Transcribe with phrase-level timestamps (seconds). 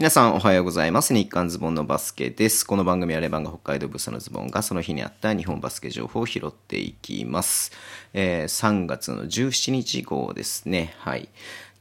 [0.00, 1.12] 皆さんおはようございます。
[1.12, 2.64] 日刊ズボンのバスケです。
[2.64, 7.70] この番組はレバンが北海道ブースのズボンがその日にあった日本バスケ情報を拾っていきます。
[8.14, 10.94] えー3月の17日号ですね。
[11.00, 11.28] はい。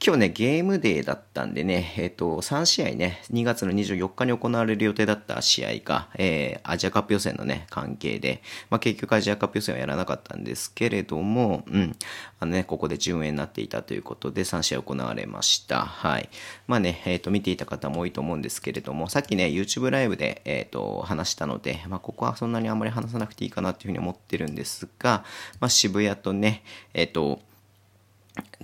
[0.01, 11.97] 今日ね、ゲームデーだったんでね、えっ、と、3試合ね、2月の24日に行われる予定だった試合が、えーアジアカップ予選のね、関係で、まあ、結局アジアカップ予選はやらなかったんですけれども、うん、
[12.39, 15.81] あのね、ここで順延になっていたということで、3試合行われました。
[15.81, 16.29] はい。
[16.67, 25.25] まあね、えっ、と、見ていた方も多いと思うんですけれども、さっきね、YouTube ライブで、えっ、と、話したので、まあ、ここはそんなにあんまり話さなくていいかなというふうに思ってるんですが、
[25.59, 26.63] まあ、渋谷とね、
[26.93, 27.41] えっ、と、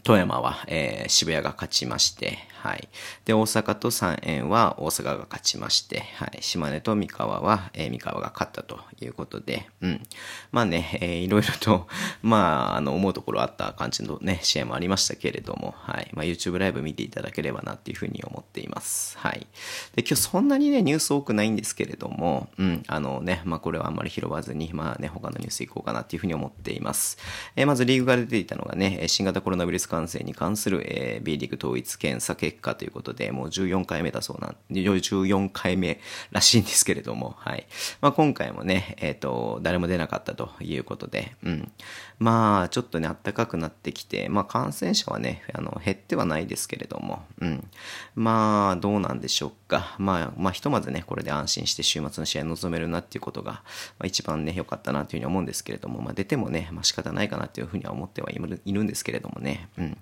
[0.06, 2.88] 富山は、えー渋谷が勝ちまして、はい。
[3.26, 6.38] で、大阪と三円は大阪が勝ちまして、はい。
[6.42, 10.04] 島根と三河は、えー三河が勝ったということで、うん。
[10.52, 11.88] まあね、えーいろいろと、
[12.22, 16.12] まあ、あの、思うところあった感じのね、試合もありましたけれども、はい。
[16.14, 19.18] まあ、YouTube ライブ見ていただければなっていうふうに思っています。
[19.18, 19.48] はい。
[19.96, 22.84] で、今日そんなにね、ニュース多くないんですけれども、うん。
[22.86, 27.18] あのね、まあ、これはあんまり拾わずに、まあね、他のニュースいこうかなっていうふうに思っています。
[27.56, 36.00] えーまずリーグが出ていたのがね、新型コロナウイルス感染に関する、えー B リーグ統一検査結果ということで、もう14回目だそうなん、14回目
[36.32, 37.66] らしいんですけれども、はい。
[38.02, 41.72] まあ、今回もね、えっ、と、誰も出なかったということで、うん。
[42.20, 47.68] まあ、ちょっとね、暖かくなってきて、まあ、感染者はね、あの、減ってはないですけれども、うん。
[48.16, 49.96] まあ、どうなんでしょうか。
[50.00, 53.62] まあ、まあ、ひとまずね、これで安心して週末の試合に臨めるなっていうことが、ま
[54.04, 59.90] あ、一番ね、良かったなというふうに思うんですけれども、まあ、出てもね、まあ、仕方ないかなというふうには思ってはいるいるんですけれどもね、うん。
[59.90, 59.96] ま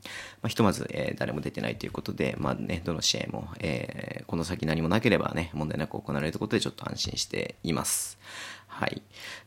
[0.44, 8.17] あ、ひとまず、えー誰も出てないということで、まあね、どの試合も、えーこの先何もなければね、問題なく行われるということで、ちょっと安心しています。
[8.67, 9.02] はい。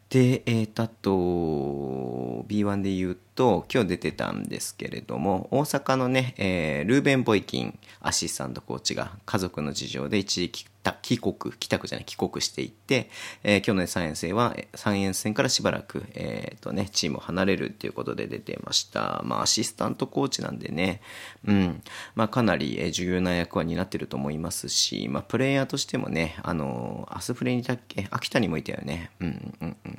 [0.09, 10.67] で、えーと、あと、B1 で言うと、今日出てたんですけれども、大阪のね、えールーベン・ボイキンアシスタントコーチが家族の事情で一時
[11.03, 13.11] 帰国、帰宅じゃない、帰国していって、
[13.43, 19.23] えー今日のね3円戦は、えー3円戦からしばらく、えーとね、チームを離れるっていうことで出てました。
[19.25, 21.01] まあ、アシスタントコーチなんでね、
[21.45, 21.83] うん、
[22.14, 29.11] まあ、かなり、えー重要な役割になってると思いますし、まあ、プレイヤーとしてもね、あの、アスフレにいたっけ秋田にもいたよね。
[29.20, 29.95] うん、うん、うん。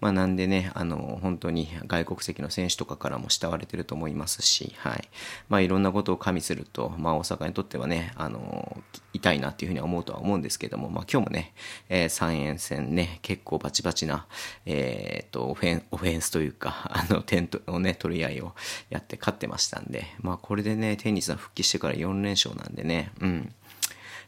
[0.00, 5.08] まあ、なんでね、あの、本当に外国籍の選手とかからも慕われてると思いますし、はい。
[5.48, 11.54] まあ、いろんなことを加味すると、まあ、大阪にとってはね、あの、痛いなっていうふうに思うとは思うんですけども、まあ、今日もね、
[11.88, 14.26] えー3円戦ね、結構バチバチな、
[14.64, 18.54] えー、と、オフェン、オフェンスというか、あの、点をね、取り合いを
[18.90, 23.54] やって勝ってましたんで、まあ、これでね、テニスは復帰してから4連勝なんでね、うん。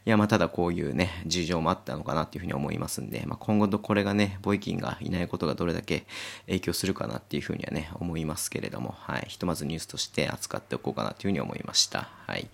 [0.05, 6.05] いや、まあ、ただこういうね、事情もあったのかなっていうふうに思いますんで、まあ、今後とこれがね、ボイキンがいないことがどれだけ
[6.47, 9.25] 影響するかなっていうふうにはね、思いますけれども、はい。
[9.27, 12.18] ひとまずニュースとして扱っておこうかなというふうに思いました。
[12.29, 12.47] はい。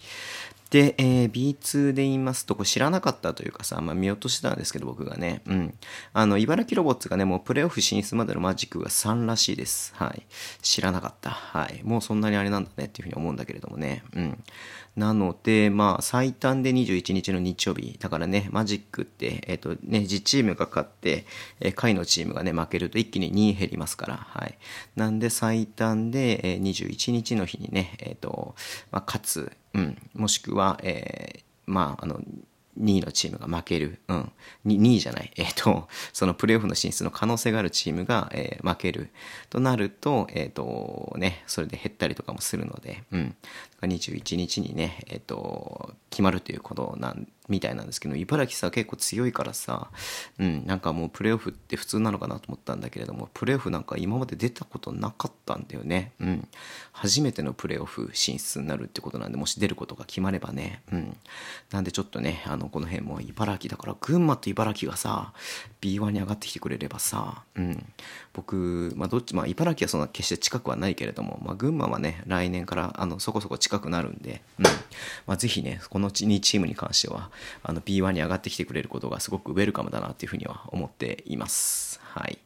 [0.72, 5.42] で、えー B2 で言いますと、これ知らなかったというかさ、まあ見落としてたんですけど、僕がね。
[5.46, 5.74] うん。
[6.14, 9.94] あの、茨城ロボッツがね、もうプレイオフ進出までのマジックが3らしいです。
[9.96, 10.26] はい。
[10.62, 11.30] 知らなかった。
[11.30, 11.82] はい。
[11.84, 14.04] もうそんなにあれなんだねっていうふうに思うんだけれどもね。
[14.16, 14.44] うん。
[14.96, 17.98] なので、まあ、最短で21日の日曜日。
[18.00, 21.26] だからね、マジックって、えっ、とね、自チームが勝って、
[21.60, 24.16] えー下位のチームがね、負けると一気に2減りますから。
[24.16, 24.58] はい。
[24.96, 28.56] なんで、最短で、えー21日の日にね、えっ、と、
[28.92, 29.52] まあ、勝つ。
[29.76, 29.98] うん。
[30.14, 32.20] もしくは、えーまあ、あの、
[32.80, 34.00] 2位のチームが負ける。
[34.08, 34.32] うん。
[34.66, 35.32] 2, 2位じゃない。
[35.36, 39.10] えっ、と、そのプレーオフの進出の可能性があるチームが、えー負ける。
[39.50, 43.36] となると、えっ、と、ね、それで減ったりとかもするので、うん。
[43.82, 49.90] 21日にね、えっ、と、決まるということなん、みたいなんですけど、茨城さ、結構強いからさ、
[50.40, 56.14] うん、なんかもうプレーオフって普通なのかなと思ったんだけれども、プレーオフなんか今まで出たことなかったんだよね。
[56.22, 56.48] うん。
[56.94, 61.18] 初めてのプレーオフ進出になるってことなんで、もし出ることが決まればね、うん。
[61.72, 65.34] なんでちょっとね、あの、この辺も茨城だから、群馬と茨城がさ、
[65.82, 67.86] B1 に上がってきてくれればさ、うん。
[68.34, 74.66] 僕、まあどっち、まあ茨城はそんな決して近くはないけれども、まあ群馬はね、来年から、あの、そこそこ近くなるんで、うん。
[75.28, 77.32] まあぜひね、この2チームに関しては、
[77.64, 82.00] あの B1 に上がってきてくれることがすごくウェルカムだなっていうふうには思っています。
[82.04, 82.40] はい。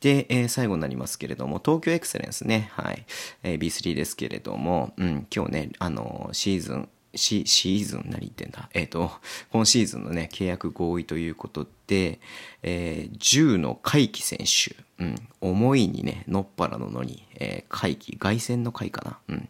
[0.00, 3.04] で、えー最後になりますけれども、東京エクセレンスね、はい。
[3.42, 8.68] えー B3 ですけれども、うん、今日ね、あの、シーズン、シシーズン何言ってんだ？
[8.74, 9.10] えっ、と、
[9.50, 12.20] 今シーズンのね、契約合意ということで、
[12.62, 19.48] えー、10の海輝選手、うん、思いにね、のっぱらののに、えー、海輝、凱旋の海かな、うん、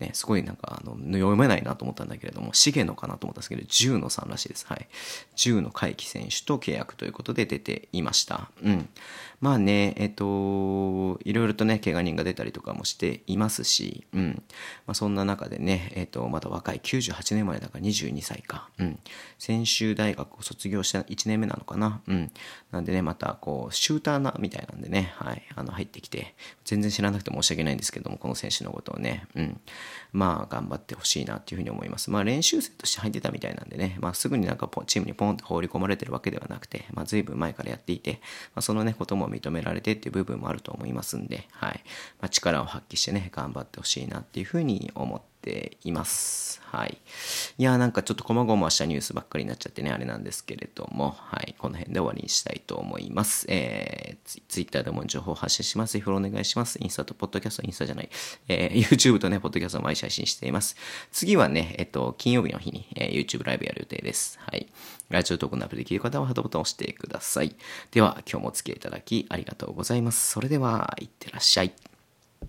[0.00, 4.66] ね、すごいなんか、あの、読めないなと思ったんだけれども、重野かなと思ったんですけど、10の3らしいです。
[4.66, 4.86] はい。
[5.36, 8.50] 10の海輝選手と契約ということで出ていました。
[8.62, 8.88] うん。
[9.40, 14.42] まあね、えっ、と、いろいろとね、怪我人が出たりとかもしていますし、うん。
[14.86, 18.68] まあ、そんな中でね、えっ、と、まだ若い98年前だから22歳か。
[18.78, 18.98] うん。
[19.38, 22.02] 専修大学を卒業した1年目なのかな。
[22.06, 22.30] うん。
[22.70, 26.34] なんでね、また、こう、シューターな、みたいなんでね、はい、あの、入ってきて、
[26.64, 29.60] 全然知らなくて申し訳ないんですけども、この選手のことをね、うん。
[30.12, 32.10] まあ、頑張ってほしいなっていうふうに思います。
[32.10, 38.20] まあ、練習生として入ってたみたいなんでね、まあ、すぐになんかチームにポンって放り込まれてるわけではなくて、まあ、随分前からやっていて、
[38.54, 41.82] まあ、そのね、ことも認められてっていう部分もあると思いますんで、はい。
[42.20, 46.60] まあ、力を発揮してね、頑張ってほしいなっていうふうに思ってています。
[46.70, 46.98] はい。
[47.56, 51.54] いやなんかちょっと細々したニュースばっかりになっちゃってね、あれなんですけれども、はい。
[51.58, 53.46] この辺で終わりにしたいと思います。
[53.48, 55.94] えー、ツイッターでも情報発信します。
[55.94, 56.78] ぜひフォローお願いします。
[56.82, 58.10] インスタとポッドキャスト、インスタじゃない、
[58.48, 60.76] えー、YouTube とね、ポッドキャストを毎日配信しています。
[61.10, 64.38] 次はね、えっと、金曜日の日に、えー、YouTube ライブやる予定です。
[64.42, 64.68] はい。
[65.08, 67.54] ラジオトークのアプリできる方はハートボタンを押してください。
[67.92, 70.32] では、今日もお付き合いいただきありがとうございます。
[70.32, 71.72] それでは、いってらっしゃい。